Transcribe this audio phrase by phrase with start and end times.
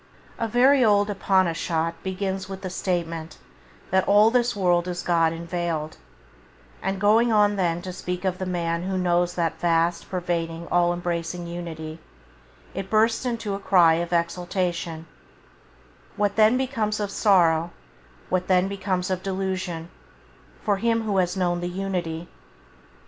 [0.39, 3.37] A very old Upanishat begins with the statement
[3.91, 5.97] that all this world is God inveiled,
[6.81, 10.91] and going on then to speak of the man who knows that vast, pervading, all
[10.91, 11.99] embracing unity,
[12.73, 15.05] it bursts into a cry of exultation:"
[16.17, 17.69] What then becomes of sorrow,
[18.29, 19.91] what then becomes of delusion,
[20.63, 22.27] for him who has known the unity?"